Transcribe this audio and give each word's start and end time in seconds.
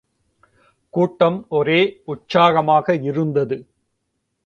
கூட்டம் 0.93 1.45
ஒரே 1.49 2.01
உற்சாகமாக 2.05 2.95
இருந்தது. 3.01 3.57